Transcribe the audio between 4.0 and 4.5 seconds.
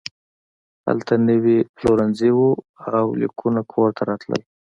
راتلل